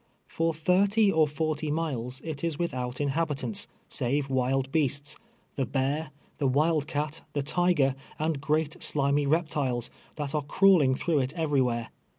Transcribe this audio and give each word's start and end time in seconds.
For 0.25 0.51
thirty 0.51 1.11
or 1.11 1.27
forty 1.27 1.69
miles 1.69 2.21
it 2.25 2.43
is 2.43 2.57
without 2.57 2.99
inhabitants, 2.99 3.67
save 3.87 4.31
wild 4.31 4.71
beasts— 4.71 5.15
the 5.57 5.65
bear, 5.67 6.09
the 6.39 6.47
wild 6.47 6.87
cat, 6.87 7.21
the 7.33 7.43
tiger, 7.43 7.93
and 8.17 8.41
great 8.41 8.81
slimy 8.81 9.27
rej^tiles, 9.27 9.91
that 10.15 10.33
are 10.33 10.41
crawling 10.41 10.95
through 10.95 11.19
it 11.19 11.33
everywhere. 11.37 11.89